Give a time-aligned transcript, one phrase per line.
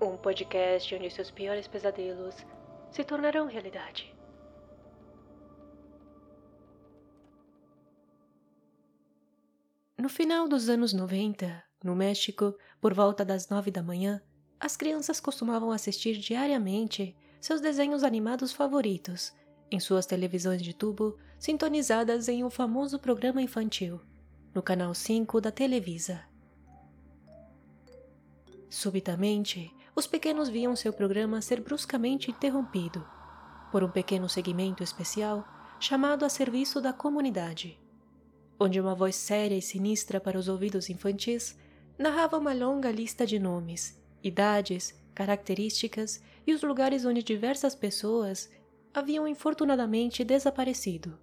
[0.00, 2.36] Um podcast onde seus piores pesadelos
[2.90, 4.14] se tornarão realidade.
[9.98, 14.22] No final dos anos 90, no México, por volta das nove da manhã,
[14.60, 19.32] as crianças costumavam assistir diariamente seus desenhos animados favoritos
[19.70, 24.00] em suas televisões de tubo sintonizadas em um famoso programa infantil,
[24.54, 26.24] no canal 5 da Televisa.
[28.70, 33.04] Subitamente, os pequenos viam seu programa ser bruscamente interrompido
[33.72, 35.44] por um pequeno segmento especial
[35.80, 37.76] chamado a serviço da comunidade,
[38.60, 41.58] onde uma voz séria e sinistra para os ouvidos infantis
[41.98, 48.48] narrava uma longa lista de nomes, idades, características e os lugares onde diversas pessoas
[48.94, 51.18] haviam infortunadamente desaparecido.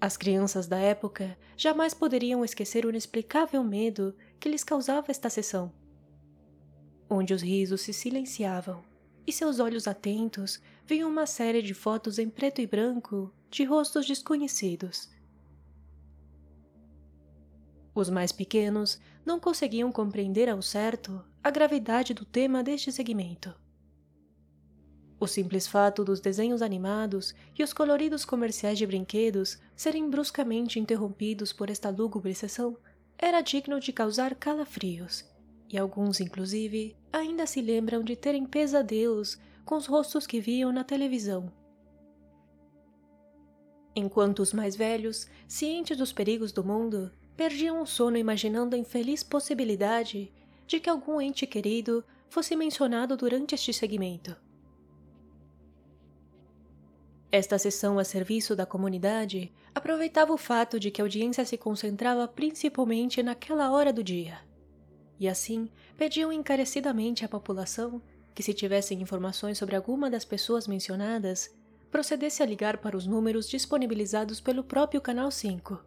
[0.00, 5.72] As crianças da época jamais poderiam esquecer o inexplicável medo que lhes causava esta sessão,
[7.08, 8.82] onde os risos se silenciavam
[9.26, 14.06] e seus olhos atentos viam uma série de fotos em preto e branco de rostos
[14.06, 15.10] desconhecidos.
[17.94, 23.54] Os mais pequenos não conseguiam compreender ao certo a gravidade do tema deste segmento.
[25.18, 31.54] O simples fato dos desenhos animados e os coloridos comerciais de brinquedos serem bruscamente interrompidos
[31.54, 32.76] por esta lúgubre sessão
[33.18, 35.24] era digno de causar calafrios,
[35.68, 40.84] e alguns, inclusive, ainda se lembram de terem pesadelos com os rostos que viam na
[40.84, 41.52] televisão.
[43.94, 49.22] Enquanto os mais velhos, cientes dos perigos do mundo, perdiam o sono imaginando a infeliz
[49.22, 50.32] possibilidade
[50.66, 54.36] de que algum ente querido fosse mencionado durante este segmento.
[57.30, 62.26] Esta sessão a serviço da comunidade aproveitava o fato de que a audiência se concentrava
[62.28, 64.45] principalmente naquela hora do dia.
[65.18, 68.02] E assim, pediam encarecidamente à população
[68.34, 71.50] que, se tivessem informações sobre alguma das pessoas mencionadas,
[71.90, 75.82] procedesse a ligar para os números disponibilizados pelo próprio Canal 5.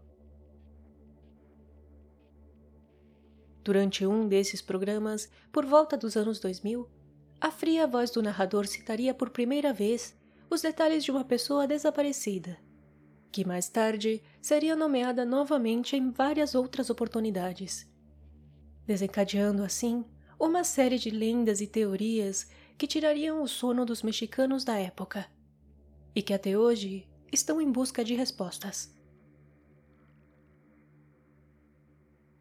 [3.63, 6.89] Durante um desses programas, por volta dos anos 2000,
[7.39, 10.18] a fria voz do narrador citaria por primeira vez
[10.50, 12.57] os detalhes de uma pessoa desaparecida,
[13.31, 17.88] que mais tarde seria nomeada novamente em várias outras oportunidades,
[18.89, 20.03] desencadeando assim
[20.39, 25.27] uma série de lendas e teorias que tirariam o sono dos mexicanos da época
[26.16, 28.91] e que até hoje estão em busca de respostas.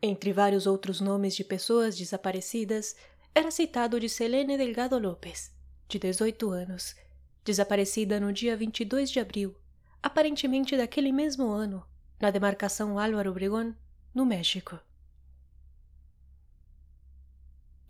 [0.01, 2.97] Entre vários outros nomes de pessoas desaparecidas,
[3.35, 5.55] era citado o de Selene Delgado Lopes,
[5.87, 6.97] de 18 anos,
[7.45, 9.55] desaparecida no dia 22 de abril,
[10.03, 11.85] aparentemente daquele mesmo ano,
[12.19, 13.75] na demarcação Álvaro Obregón,
[14.15, 14.81] no México.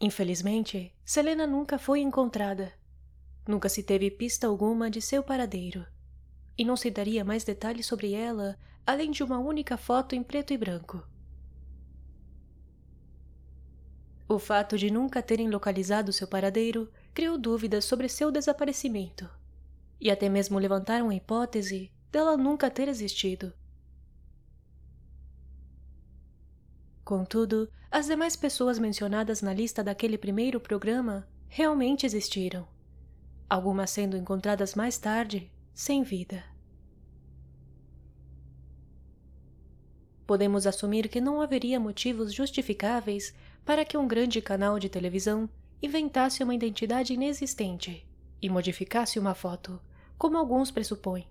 [0.01, 2.73] Infelizmente, Selena nunca foi encontrada.
[3.47, 5.87] Nunca se teve pista alguma de seu paradeiro.
[6.57, 8.57] E não se daria mais detalhes sobre ela,
[8.87, 11.03] além de uma única foto em preto e branco.
[14.29, 19.29] O fato de nunca terem localizado seu paradeiro criou dúvidas sobre seu desaparecimento
[20.01, 23.53] e até mesmo levantaram a hipótese dela nunca ter existido.
[27.09, 32.69] Contudo, as demais pessoas mencionadas na lista daquele primeiro programa realmente existiram,
[33.49, 36.45] algumas sendo encontradas mais tarde sem vida.
[40.27, 45.49] Podemos assumir que não haveria motivos justificáveis para que um grande canal de televisão
[45.81, 48.07] inventasse uma identidade inexistente
[48.43, 49.81] e modificasse uma foto,
[50.19, 51.27] como alguns pressupõem.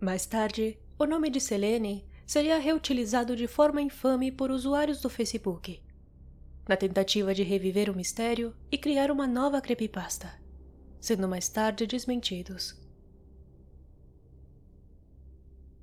[0.00, 5.82] Mais tarde, o nome de Selene seria reutilizado de forma infame por usuários do Facebook,
[6.68, 10.40] na tentativa de reviver o mistério e criar uma nova creepypasta,
[11.00, 12.80] sendo mais tarde desmentidos.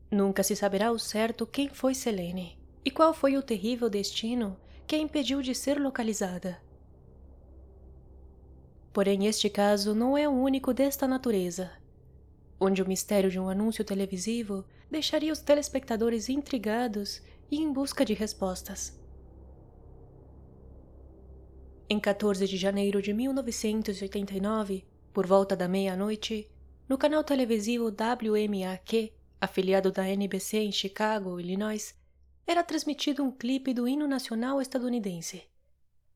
[0.10, 4.58] Nunca se saberá ao certo quem foi Selene e qual foi o terrível destino
[4.88, 6.62] que a impediu de ser localizada.
[8.94, 11.70] Porém, este caso não é o único desta natureza,
[12.60, 17.22] onde o mistério de um anúncio televisivo deixaria os telespectadores intrigados
[17.52, 19.00] e em busca de respostas.
[21.90, 26.50] Em 14 de janeiro de 1989, por volta da meia-noite,
[26.88, 31.96] no canal televisivo WMAQ, afiliado da NBC em Chicago, Illinois,
[32.46, 35.44] era transmitido um clipe do hino nacional estadunidense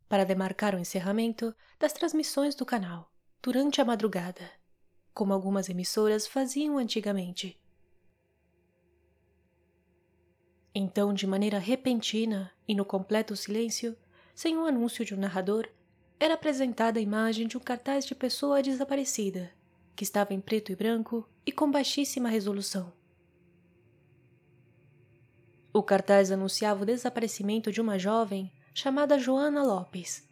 [0.08, 3.10] para demarcar o encerramento das transmissões do canal
[3.42, 4.52] durante a madrugada,
[5.14, 7.60] como algumas emissoras faziam antigamente.
[10.74, 13.96] Então, de maneira repentina e no completo silêncio,
[14.34, 15.68] sem o anúncio de um narrador,
[16.20, 19.52] era apresentada a imagem de um cartaz de pessoa desaparecida,
[19.96, 22.94] que estava em preto e branco e com baixíssima resolução.
[25.74, 30.30] O cartaz anunciava o desaparecimento de uma jovem chamada Joana Lopes.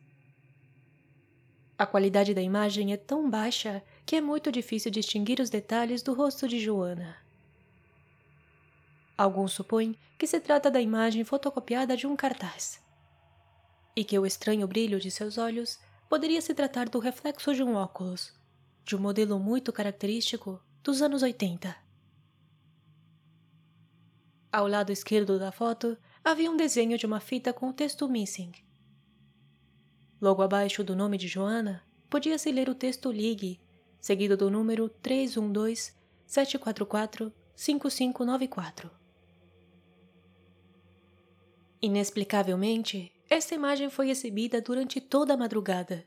[1.78, 6.16] A qualidade da imagem é tão baixa que é muito difícil distinguir os detalhes do
[6.16, 7.16] rosto de Joana.
[9.16, 12.82] Alguns supõem que se trata da imagem fotocopiada de um cartaz.
[13.96, 15.80] E que o estranho brilho de seus olhos
[16.10, 18.34] poderia se tratar do reflexo de um óculos,
[18.84, 21.76] de um modelo muito característico dos anos 80.
[24.52, 25.96] Ao lado esquerdo da foto
[26.26, 28.54] havia um desenho de uma fita com o texto Missing.
[30.20, 33.62] Logo abaixo do nome de Joana, podia-se ler o texto Ligue,
[34.00, 35.94] seguido do número 312
[36.26, 38.92] 744 5594.
[41.82, 46.06] Inexplicavelmente, esta imagem foi exibida durante toda a madrugada.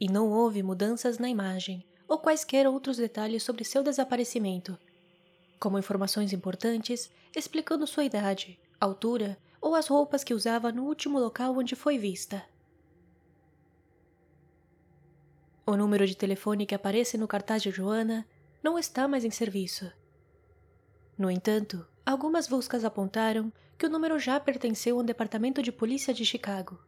[0.00, 4.78] E não houve mudanças na imagem ou quaisquer outros detalhes sobre seu desaparecimento,
[5.60, 11.56] como informações importantes explicando sua idade, altura ou as roupas que usava no último local
[11.56, 12.44] onde foi vista.
[15.70, 18.26] O número de telefone que aparece no cartaz de Joana
[18.62, 19.92] não está mais em serviço.
[21.18, 26.24] No entanto, algumas buscas apontaram que o número já pertenceu ao Departamento de Polícia de
[26.24, 26.78] Chicago.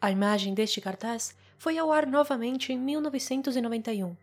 [0.00, 4.16] A imagem deste cartaz foi ao ar novamente em 1991,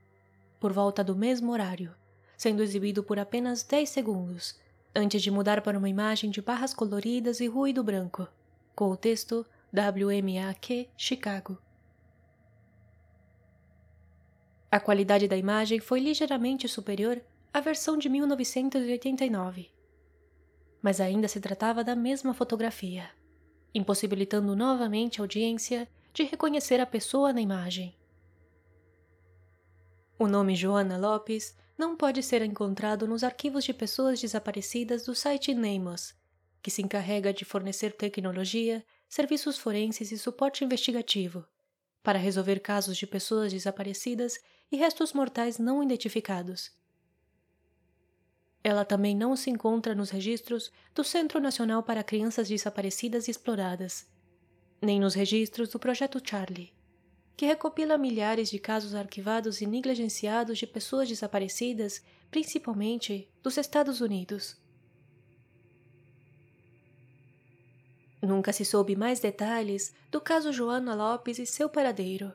[0.61, 1.93] por volta do mesmo horário,
[2.37, 4.57] sendo exibido por apenas 10 segundos,
[4.95, 8.29] antes de mudar para uma imagem de barras coloridas e ruído branco,
[8.73, 11.64] com o texto WMAQ Chicago.
[14.75, 17.21] A qualidade da imagem foi ligeiramente superior
[17.53, 19.69] à versão de 1989
[20.81, 23.09] mas ainda se tratava da mesma fotografia,
[23.73, 27.97] impossibilitando novamente a audiência de reconhecer a pessoa na imagem.
[30.19, 35.53] O nome Joana Lopes não pode ser encontrado nos arquivos de pessoas desaparecidas do site
[35.55, 36.13] Neimos,
[36.61, 41.45] que se encarrega de fornecer tecnologia, serviços forenses e suporte investigativo
[42.05, 44.39] para resolver casos de pessoas desaparecidas
[44.71, 46.71] e restos mortais não identificados
[48.65, 54.07] ela também não se encontra nos registros do Centro Nacional para Crianças Desaparecidas e Exploradas,
[54.81, 56.73] nem nos registros do Projeto Charlie,
[57.37, 62.01] que recopila milhares de casos arquivados e negligenciados de pessoas desaparecidas,
[62.31, 64.57] principalmente dos Estados Unidos.
[68.19, 72.33] Nunca se soube mais detalhes do caso Joana Lopes e seu paradeiro.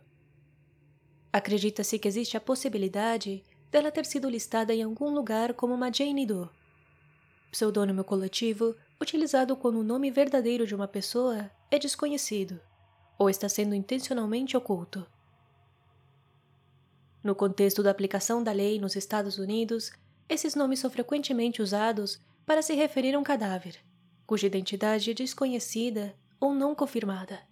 [1.33, 6.27] Acredita-se que existe a possibilidade dela ter sido listada em algum lugar como uma Jane
[6.27, 6.49] Doe.
[7.53, 12.61] Pseudônimo coletivo, utilizado como o nome verdadeiro de uma pessoa, é desconhecido,
[13.19, 15.07] ou está sendo intencionalmente oculto.
[17.23, 19.93] No contexto da aplicação da lei nos Estados Unidos,
[20.29, 23.77] esses nomes são frequentemente usados para se referir a um cadáver,
[24.27, 27.50] cuja identidade é desconhecida ou não confirmada.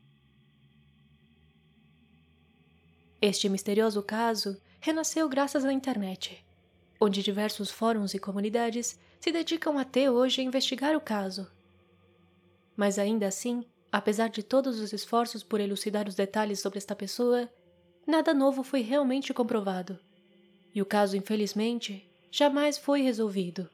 [3.21, 6.45] Este misterioso caso renasceu graças à internet,
[7.01, 11.51] onde diversos fóruns e comunidades se dedicam até hoje a investigar o caso.
[12.77, 17.51] Mas ainda assim, apesar de todos os esforços por elucidar os detalhes sobre esta pessoa,
[18.07, 19.99] nada novo foi realmente comprovado.
[20.73, 23.69] E o caso, infelizmente, jamais foi resolvido.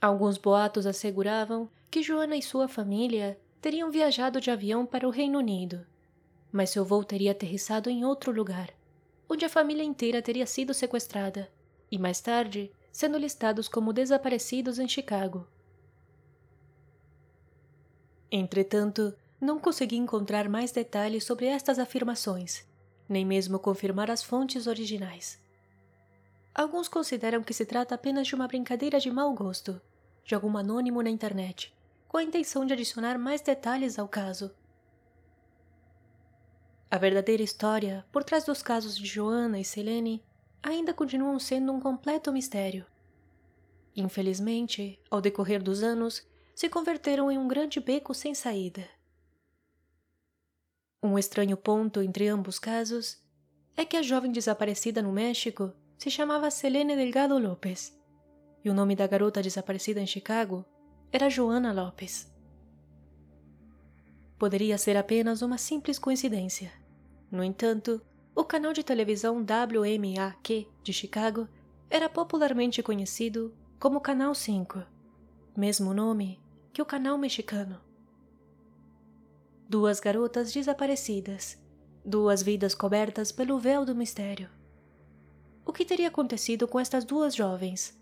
[0.00, 5.38] Alguns boatos asseguravam que Joana e sua família teriam viajado de avião para o Reino
[5.38, 5.86] Unido
[6.52, 8.70] mas seu voo teria aterrissado em outro lugar,
[9.28, 11.50] onde a família inteira teria sido sequestrada
[11.90, 15.46] e mais tarde sendo listados como desaparecidos em Chicago.
[18.30, 22.66] Entretanto, não consegui encontrar mais detalhes sobre estas afirmações,
[23.08, 25.40] nem mesmo confirmar as fontes originais.
[26.54, 29.80] Alguns consideram que se trata apenas de uma brincadeira de mau gosto,
[30.24, 31.72] de algum anônimo na internet,
[32.06, 34.50] com a intenção de adicionar mais detalhes ao caso
[36.90, 40.24] a verdadeira história por trás dos casos de Joana e Selene
[40.60, 42.84] ainda continuam sendo um completo mistério.
[43.94, 48.88] Infelizmente, ao decorrer dos anos, se converteram em um grande beco sem saída.
[51.02, 53.22] Um estranho ponto entre ambos casos
[53.76, 57.96] é que a jovem desaparecida no México se chamava Selene Delgado Lopes
[58.64, 60.64] e o nome da garota desaparecida em Chicago
[61.12, 62.30] era Joana Lopes.
[64.38, 66.79] Poderia ser apenas uma simples coincidência.
[67.30, 68.00] No entanto,
[68.34, 71.48] o canal de televisão WMAQ de Chicago
[71.88, 74.82] era popularmente conhecido como Canal 5,
[75.56, 76.40] mesmo nome
[76.72, 77.80] que o canal mexicano.
[79.68, 81.56] Duas garotas desaparecidas,
[82.04, 84.48] duas vidas cobertas pelo véu do mistério.
[85.64, 87.96] O que teria acontecido com estas duas jovens?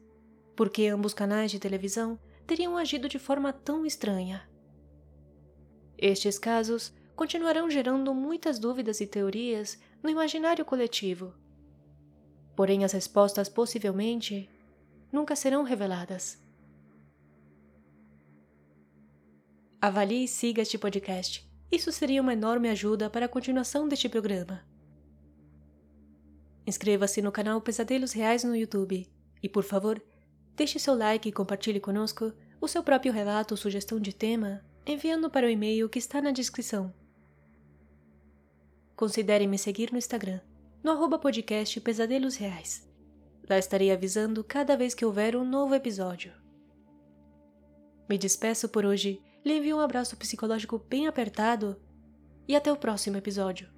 [0.57, 4.49] Por que ambos canais de televisão teriam agido de forma tão estranha?
[5.99, 11.35] Estes casos continuarão gerando muitas dúvidas e teorias no imaginário coletivo.
[12.55, 14.49] Porém, as respostas possivelmente
[15.11, 16.41] nunca serão reveladas.
[19.81, 21.45] Avalie e siga este podcast.
[21.73, 24.65] Isso seria uma enorme ajuda para a continuação deste programa.
[26.65, 29.11] Inscreva-se no canal Pesadelos Reais no YouTube
[29.43, 30.01] e, por favor,
[30.55, 35.29] deixe seu like e compartilhe conosco o seu próprio relato ou sugestão de tema enviando
[35.29, 36.95] para o e-mail que está na descrição.
[38.99, 40.41] Considere me seguir no Instagram,
[40.83, 42.85] no arroba podcast Pesadelos Reais.
[43.49, 46.33] Lá estarei avisando cada vez que houver um novo episódio.
[48.09, 51.81] Me despeço por hoje, lhe envio um abraço psicológico bem apertado
[52.49, 53.69] e até o próximo episódio.